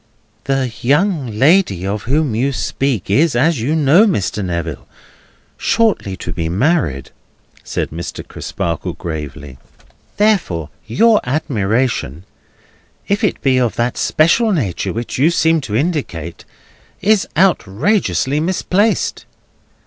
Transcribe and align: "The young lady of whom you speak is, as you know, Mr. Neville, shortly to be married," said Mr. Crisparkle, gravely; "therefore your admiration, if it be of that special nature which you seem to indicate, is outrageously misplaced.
"The 0.45 0.73
young 0.81 1.37
lady 1.37 1.85
of 1.85 2.05
whom 2.05 2.33
you 2.33 2.53
speak 2.53 3.11
is, 3.11 3.35
as 3.35 3.61
you 3.61 3.75
know, 3.75 4.07
Mr. 4.07 4.43
Neville, 4.43 4.87
shortly 5.59 6.17
to 6.17 6.33
be 6.33 6.49
married," 6.49 7.11
said 7.63 7.91
Mr. 7.91 8.27
Crisparkle, 8.27 8.93
gravely; 8.93 9.59
"therefore 10.17 10.71
your 10.87 11.21
admiration, 11.23 12.23
if 13.07 13.23
it 13.23 13.43
be 13.43 13.59
of 13.59 13.75
that 13.75 13.95
special 13.95 14.51
nature 14.51 14.91
which 14.91 15.19
you 15.19 15.29
seem 15.29 15.61
to 15.61 15.75
indicate, 15.75 16.45
is 17.01 17.27
outrageously 17.37 18.39
misplaced. 18.39 19.27